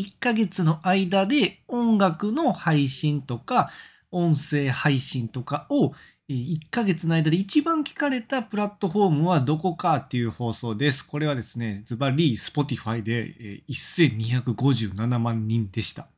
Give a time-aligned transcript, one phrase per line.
[0.00, 3.70] 1ヶ月の間で音楽の配信とか、
[4.10, 5.92] 音声配信とかを
[6.28, 11.06] 1ヶ月の間で一番聞かれたプラットフォームはどこかっていう放送です。
[11.06, 16.08] これはですね、ズバリ Spotify で1257万人でした。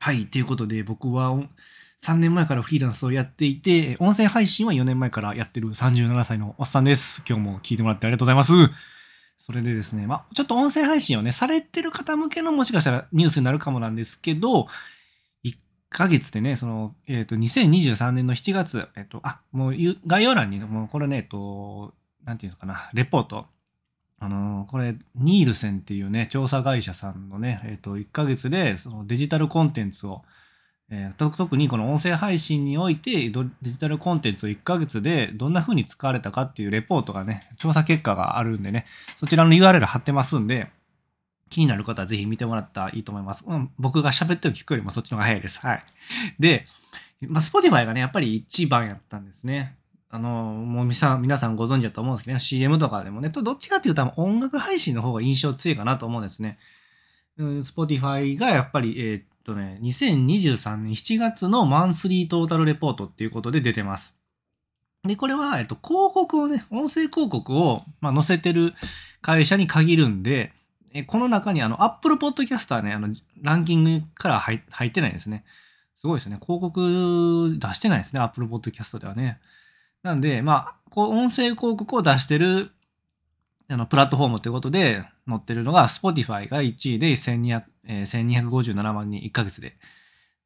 [0.00, 1.32] はい、ということで僕は
[2.02, 7.22] 3年前からフリーランスをやっていて、音声配信は4年前からやってる37歳のおっさんです。
[7.28, 9.01] 今日も聞いてもらってありがとうございます。
[9.44, 14.68] それでですね、まあ、ちょっと音声配信をね、されてる方向けのもしかしたらニュースになるかもなんですけど、
[15.42, 15.56] 1
[15.90, 19.74] ヶ月でね、その、えっ、ー、と、2023年の7月、えっ、ー、と、あ、もう
[20.06, 21.92] 概要欄に、もうこれね、えっと、
[22.24, 23.46] なんていうのかな、レポート、
[24.20, 30.22] あのこれ、ニールセンっていうね、調査会社さんのね、えっ、と、1ヶ月でそのデジタルコンテンツを、
[30.94, 38.84] えー、特にこの音声配信においてデジタルコンテンツを1ヶ月でどんな風に使われたかっていうレポートがね、調査結果があるんでね、
[39.16, 40.68] そちらの URL 貼ってますんで、
[41.48, 43.42] 気になる方はぜひ見てもらったらいいと思います。
[43.46, 45.66] うん、僕が喋ってる聞くよりもそっちの方が早いです。
[45.66, 45.84] はい。
[46.38, 46.66] で、
[47.22, 49.76] まあ、Spotify がね、やっぱり一番やったんですね。
[50.10, 56.58] あの、もう皆さん皆さんご存知だと思うんですけどね、CM とかでもね、どっちかっていうと音楽配信の方が印象強いかなと思うんですね。
[57.38, 64.14] うん Spotify がやっぱり、えー、とね、2023年7月のマンスリートータルレポートっていうことで出てます。
[65.04, 68.74] で、これは、えっと、広告をね、音声広告を、まあ、載せてる
[69.20, 70.52] 会社に限るんで、
[70.94, 73.08] えこの中にあの、Apple Podcast はね、あの、
[73.40, 75.44] ランキングから入ってないですね。
[76.00, 76.38] すごいですね。
[76.40, 78.20] 広告出してないですね。
[78.20, 79.40] Apple Podcast ではね。
[80.02, 82.70] なんで、まあ、こう音声広告を出してる
[83.68, 89.76] あのプラットフォームということで載ってるのが Spotify が1位で1200、えー、1257万人1ヶ月で。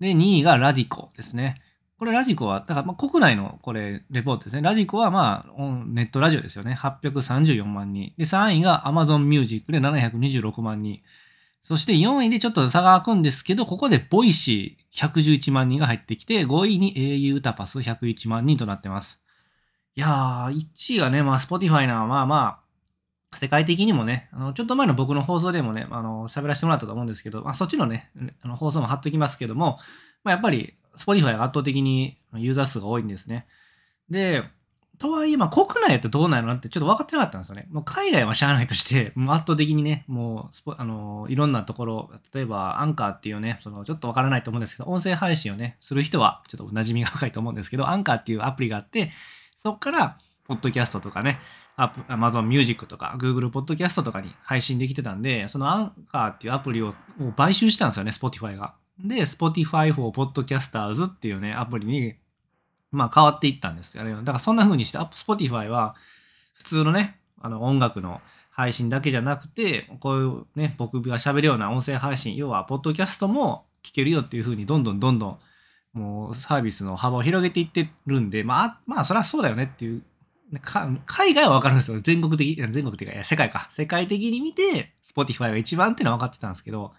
[0.01, 1.55] で、2位が radiko ですね。
[1.99, 4.63] これ radiko は、だからまあ国内のこれレポートですね。
[4.63, 6.75] radiko はまあネットラジオですよね。
[6.75, 8.13] 834万人。
[8.19, 11.01] で、3位が Amazon Music で726万人。
[11.63, 19.23] そして4位でちょっと差が開くんですけど、ここで Voicy 111万人が入ってきて、5位に au 歌パス101万人となってます。
[19.97, 22.61] いやー、1位がね、まあ Spotify な、まあまあ、
[23.35, 28.11] 世界的にもね、あのちょっと前の僕の放送でもね、あの喋らせてもらったと思うんですけど、まあ、そっちのね、
[28.43, 29.79] あの放送も貼っときますけども、
[30.25, 33.47] まあ、やっぱり Spotify が圧倒的にユーザー数が多いんですね。
[34.09, 34.45] で、
[34.99, 37.67] とはいえ、まあ、国内ってどうなのなってちょっと分かってなかったんですよね。
[37.71, 49.13] もう海外はしゃあないとして、 もう圧倒的にね、もうあのいろんなところ、例えばアンカーっていうね、そのちょっと分からないと思うんですけど、音声配信をね、する人はちょっとお馴染みが深いと思うんですけど、アンカーっていうアプリがあって、
[49.57, 51.41] そこから、ポッドキャストとかね、
[51.77, 56.95] Amazon Music とか Google Podcast とかに配信できてたんで、そのアンカーっていうアプリを
[57.37, 58.75] 買収したんですよね、Spotify が。
[58.99, 62.15] で、Spotify for Podcasters っていうね、アプリに、
[62.93, 64.13] まあ変わっていったんですよね。
[64.13, 65.97] だからそんな風にして、Spotify は
[66.55, 68.21] 普通のね、あの音楽の
[68.57, 75.39] 配信だけじゃなくて、こういうね、僕が喋るような音声配信、要は、ポッドキャストも聞けるよっていう風に、どんどんどんどん、
[75.93, 80.03] もうサービスの幅を広げていってるんで、まあ、まあ、そりゃそうだよねっていう
[81.07, 82.01] 海外は分かるんですよ。
[82.01, 83.69] 全国的、全国的か、世界か。
[83.71, 86.93] 世界的に見て、Spotify が一番っていうのは分かってたんですけど、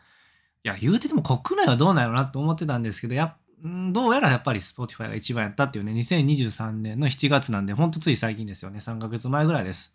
[0.64, 8.80] いや、言うてても国内はどうなのなと思ってたんですけど、やどうやらやっぱり Spotify が一番やったっていうね、2023年の7月なんで、ほんとつい最近ですよね。
[8.80, 9.94] 3ヶ月前ぐらいです。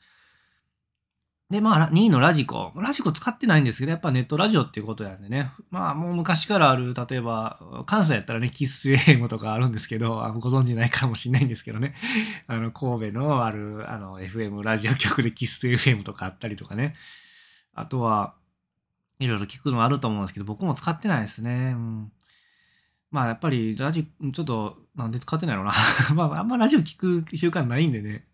[1.53, 2.73] で、まあ、2位のラジコ。
[2.75, 5.53] ラジコ使ってないんですけど、やっぱネットラジオっていうことなんでね。
[5.71, 11.95] まあ、もう昔からある、例えば、関西やったらね、キッス AM とかあるんですけど、あご存知ないかもしれないんですけどね。
[12.49, 16.97] あの、神戸のある、あの、FM ラジオ局でキッス FM とかあったりとかね。
[17.75, 18.35] あとは、
[19.21, 21.75] いろいろ聞くのあると思うんですけど、僕も使ってないですね。
[21.77, 22.13] うん。
[23.11, 25.75] まあ、やっぱり、ラジオ、ちょっと、なんで使ってないのな。
[26.17, 28.27] まあ、あんまラジオ聞く習慣ないんでね。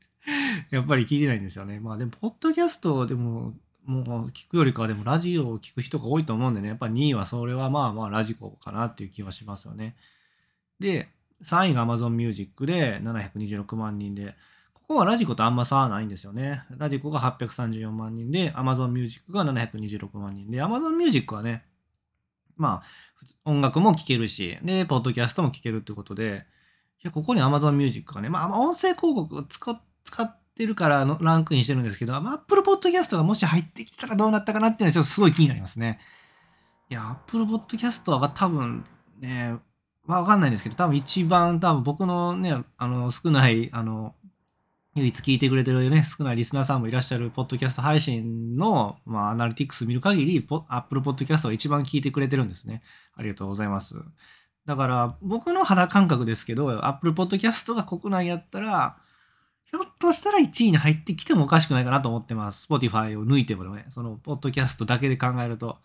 [0.70, 1.80] やっぱり聞いてないんですよね。
[1.80, 9.96] まあでも、ポッドキャストでも、もう聞くよりかはでもラジオを聞く人が多いと思うんでね、やっぱ2位はそれはまあまあラジコかなっていう気はしますよね。
[10.78, 11.08] で、
[11.42, 14.34] 3位が Amazon Music で726万人で、
[14.74, 16.64] ここはラジコとあんま差はないんですよね。
[16.76, 21.64] ラジコが834万人で、Amazon Music が726万人で、Amazon Music はね、
[22.56, 26.44] まあ、音楽も聴けるし、で、ポッドキャストも聴けるってことで、
[27.02, 36.00] いや、ここに Amazon Music がね、まあ、音声広告を使っ使ってるからのランクインしてるんですけど、Apple Podcast がもし入ってきたらどうなったかなっていうのはちょっとすごい気になりますね。
[36.90, 38.84] いや、Apple Podcast は多分
[39.20, 39.56] ね、
[40.05, 44.14] まあ、わかんないんですけど、多分一番多分僕のね、あの、少ない、あの、
[44.96, 52.82] 唯一聞いてくれてるよね、少ないリスナーさんもいらっしゃるポッドキャスト配信の、まあ、アナリティクス見る限り、Apple Podcast は一番聞いてくれてるんですね。
[53.14, 53.94] ありがとうございます。
[54.66, 58.99] だから、僕の肌感覚ですけど、Apple Podcast が国内やったら、
[59.70, 62.67] ひょっとしたら1位に入ってきてもおかしくないかなと思ってます。
[62.70, 65.79] Spotify を抜いてもね、その、ポッドキャストだけで考えると。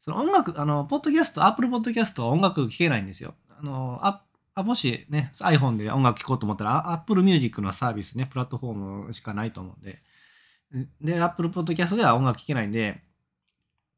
[0.00, 3.34] その音楽、あの、ポッドキャスト、アップルポッドキャストは音楽聴けないんですよ。
[3.50, 4.22] あの、あ
[4.62, 8.74] もしね、iPhone で音楽聴こうと思ったら、Apple Music のサービスね、プラットフォー
[9.06, 10.02] ムしかないと思うんで。
[11.00, 13.02] で、Apple Podcast では音楽聴けないんで、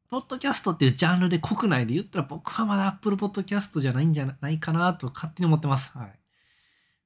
[0.09, 5.97] ポッドキャストっていうジャンルで国内で言ったら僕はまだ Apple Podcast じゃないんじゃないかなと勝手に思ってます。
[5.97, 6.19] はい。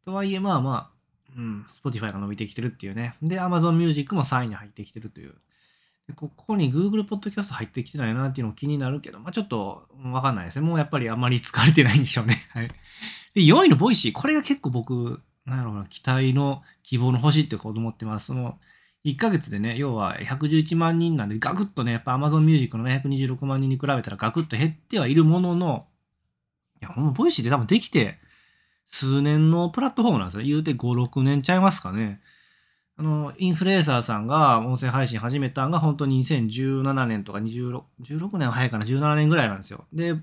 [0.04, 0.95] とはいえ、まあまあ、
[1.36, 3.16] うん、Spotify が伸びてきてるっていうね。
[3.22, 5.36] で、Amazon Music も3位に入ってきてるという。
[6.08, 10.66] でここに Google Podcast 入ってきてないなっていうのも気になるけど、まあちょっとわかんないですね。
[10.66, 12.48] もうやっぱりあんまり使われてないんでしょうね。
[12.54, 12.68] はい。
[13.34, 14.12] で、4位の Voicy。
[14.14, 18.28] これが結構僕、なんやろうな、期待の希望の星ってこと思ってます。
[18.28, 18.60] その、
[19.04, 25.88] 1ヶ月でね、要は111万人なんで、ガクッとね、やっぱ Amazon Music のね、126万人に比べたらガクッと減ってはいるものの、
[26.82, 28.20] いや、ほんま、 Voicy って多分できて、
[28.88, 30.44] 数年のプラットフォームなんですよ。
[30.44, 30.78] 言うて5、
[31.10, 32.22] 6年ちゃいますかね。
[32.98, 39.86] あの、インフルエンサーさんが音声配信始めたんが本当に2017年とか26、16年は早いかな、17年ぐらいなんですよ。
[39.92, 40.16] で、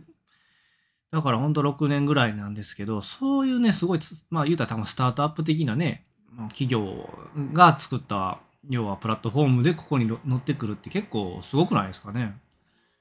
[1.11, 4.01] だから本当6年ぐらいなんですけど、そういうね、すごい、
[4.31, 6.07] まあ言うたら多分スタートアップ的なね、
[6.49, 7.11] 企業
[7.53, 12.39] が作った、要はプラットフォームでここに乗ってくるって結構すごくないですかね。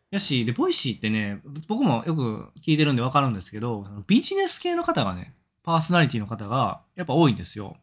[0.09, 7.77] やし、で、 Voicy ってね、僕もよく聞いてるんでわかるんですけど、ビジネス系の方がね、パーソナリティの方がやっぱ多いんですよ。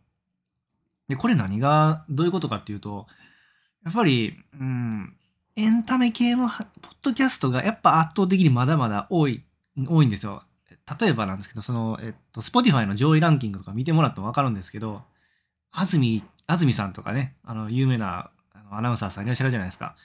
[1.08, 3.06] で、これ何が、どういうことかっていうと、
[3.84, 5.16] やっぱり、うん、
[5.56, 6.66] エンタメ系のポッ
[7.02, 9.44] ドキャストがやっぱ圧倒的にまだまだ多い、
[9.88, 10.42] 多いんですよ。
[11.00, 15.02] 例えばなんですけど、その、えっと、Spotify の上位ランキングとか見てもらってもわかるんですけど、
[15.70, 18.30] 安住、安住さんとかね、あの、有名な
[18.70, 19.96] アナウンサーさんいらっしゃるじゃないですか。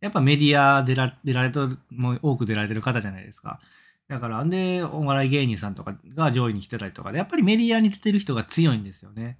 [0.00, 3.60] やっぱメディア出ら出られと、も多く出られてる方じゃないですか。
[4.10, 9.38] だから、んで、お笑い芸人さんとかが上位に来てたりとかで、やっぱりメディアに出てる人が強いんですよね。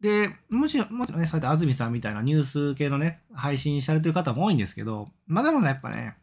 [0.00, 6.16] で、もちろん、もちろんね、そうやって安住さんみたいなニュース系のね、配信されてる方も多いんですけど、まだまだやっぱね、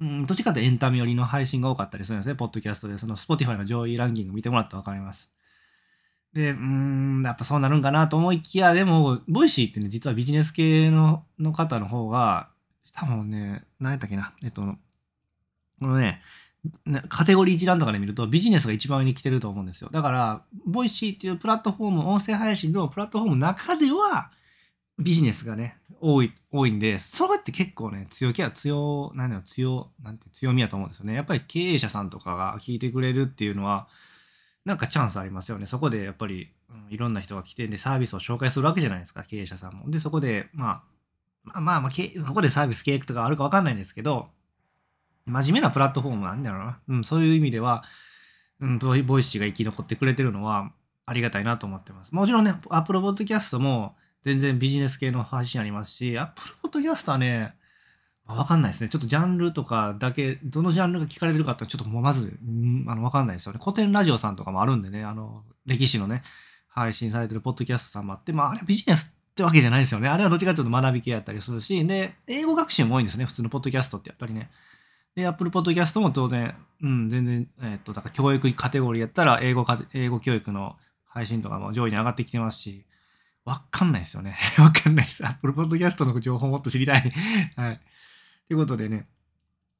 [0.00, 2.96] うん、どっちかってエンタメ寄りの配信が多かったりするんですね、ポッドキャストで。
[2.96, 5.32] その Spotify の上位ランキング見てもらってわかります。
[6.32, 12.50] で、うん、やっぱそうなるんかなと思いきや、でも、 Voicy ってね、実はビジネス系のの方の方が、
[12.92, 14.76] 多分ね、何やったっけな、えっと、こ
[15.80, 16.22] のね、
[17.08, 19.88] カテゴリー一覧とかで見るとビジネスが一番上に来てると思うんですよ。
[19.92, 24.30] だから、 Voicy っていうプラットフォーム、音声配信のプラットフォームの中では、
[24.98, 31.14] ビジネスがね、多い、多いんで、それって結構ね、強気は強、なんだろう、強、なんて強みやと思うんですよね。
[31.14, 33.88] やっぱり経営者さんとかが聞いてくれるっていうのは、
[34.64, 35.66] なんかチャンスありますよね。
[35.66, 39.90] そこでやっぱり、うん、いろんな人が来て、で、サービスを紹介するわけじゃないですか、経営者さんも。
[39.90, 40.82] で、そこで、まあ、
[41.44, 41.90] まあまあ、まあ、
[42.26, 44.28] そこでサービス契約とかあるかわかんないんですけど、
[45.30, 46.78] 真面目なプラットフォームなんだろうな。
[46.88, 47.84] うん、そういう意味では、
[48.60, 50.72] うん、ボイシーが生き残ってくれてるのは
[51.06, 52.12] ありがたいなと思ってます。
[52.12, 57.54] もちろんね、Apple Podcast も全然ビジネス系の配信ありますし、Apple Podcast はね、
[58.26, 58.90] わかんないですね。
[58.90, 63.60] ちょっとジャンルとかだけ、どのジャンルが聞かれてるかってちょっともうまず、ん、あの、わかんないですよね。
[63.62, 66.22] コテンラジオさんとかもあるんでね、あの、歴史のね、
[66.68, 70.08] 配信されてるポッドキャストさんもあって、まあ、あれはビジネスってわけじゃないですよね。
[70.08, 73.24] あれはどっちかというと学び系やったりするし、で、英語学習も多いんですね。
[73.24, 74.50] 普通のポッドキャストってやっぱりね。
[75.14, 80.76] で、Apple Podcast も当然、うん、全然、えっ、と、だから教育カテゴリーやったら、英語か、英語教育の
[81.06, 82.86] 配信とかも上位に上がってきてますし、
[83.44, 84.36] わかんないですよね。
[84.58, 85.26] わかんないです。
[85.26, 87.12] Apple Podcast の情報もっと知りたい。
[87.56, 87.80] はい。
[88.48, 89.08] ということでね、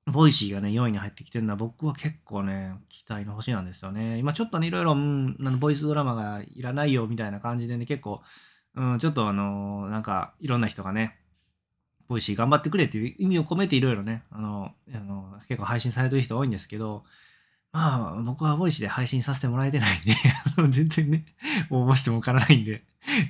[0.07, 4.19] ボイシーがね、4位に入ってきてるのは僕は結構ね、期待の星なんですよね。
[4.19, 8.23] 今ちょっとね、いろいろ、うん、あのボイスドラマがいらないよみたいな感じでね、結構、
[8.75, 11.20] うん、ちょっとあのー、なんか、いろんな人がね、
[12.11, 17.05] ボイシー頑張ってくれっていう意味を込めていろいろね、あの、あの結構配信されてる人多いんですけど、
[17.71, 20.13] まあ、僕はボイシーで配信させてもらえてないんで
[20.71, 21.25] 全然ね、
[21.71, 22.83] 応募しても受からないんで、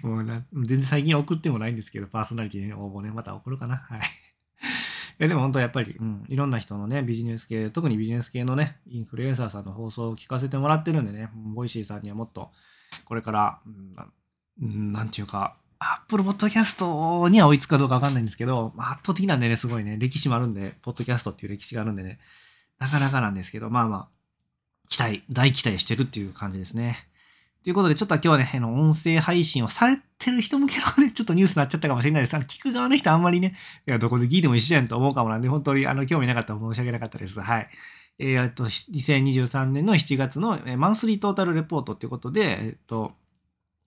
[0.03, 3.77] もう全然最近送ってもないんですけど、パーソナリティに応募ね、また送るかな。
[3.77, 4.01] はい。
[5.21, 12.51] いやでも本当やっぱり、うん、いろんな人のね、ビジネス系、特にビジネス系のね、インフルエンサーさんの放送を聞かせてもらってるんでね、ボイシーさんにはもっと、
[13.05, 13.61] これから、
[14.63, 22.19] うん、なんていうか、アップルポッドキャストには追いつくかどうかわかんないんですけど、圧倒的なんでね、すごいね、歴史もあるんで、ポッドキャストっていう歴史があるんでね、
[22.79, 24.09] なかなかなんですけど、まあまあ、
[24.91, 27.09] 期待、大期待してるっていう感じですね。
[27.65, 32.35] ということで、ちょっと今日はね、あの音声配信をされてる人向けのね、ちょっとニュースになっちゃったかもしれないです。
[32.35, 33.57] あの聞く側の人あんまりね、
[33.89, 37.41] いや、どこで聞いても一緒やんと思うかもなんで、本当にあの興味なかったら申し訳なかったです。
[37.41, 37.69] はい。
[38.19, 43.13] えー、っと、2023年の7月のマンスリートータルレポートっていうことで、えっと、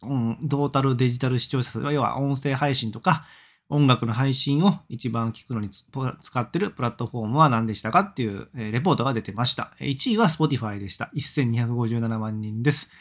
[0.08, 3.26] うん、トータルデジタル視聴者数は、要は音声配信とか、
[3.70, 9.72] 音楽の配信を一番聞くのに使ってるプラットフォームは何でしたかっていう、レポートが出てました。
[9.80, 11.12] 1位は Spotify でした。
[11.16, 12.92] 1257万人です。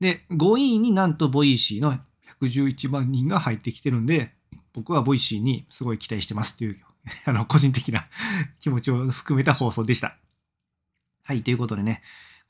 [0.00, 1.98] で、5位になんと Voicy の
[2.40, 4.32] 111万人が入ってきてるんで、
[4.72, 6.80] 僕は Voicy にすごい期待してますっていう
[7.26, 8.06] あの、個人的な
[8.58, 10.16] 気持ちを含めた放送でした。
[11.22, 12.02] はい、ということでね、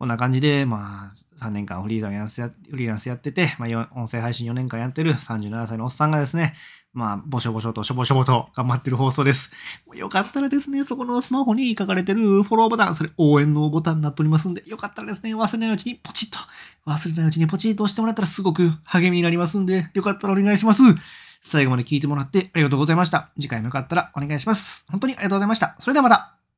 [0.04, 6.52] こんな感じで、まあ、3年間フリーランスやフリーランスやってて、まあ、音声配信4年間やってる37歳のおっさんがですね、
[6.92, 9.50] まあ、ぼしょぼしょとしょぼしょぼと頑張ってる放送です。
[9.94, 16.38] よかったらですね、そこのスマホに書かれてるフォローボタン、それ応援のボタンになっておりますんで、よかったらですね、忘れないうちにポチッと、
[16.84, 20.82] 忘れないうちにポチッと押してもらったらすごく励みになりますんで、よかったらお願いします。
[21.42, 23.30] 最後まで聞いてもらってありがとうございました。
[23.40, 24.84] 次回もよかったらお願いします。
[24.90, 25.78] 本当にありがとうございました。
[25.80, 26.44] それではまた。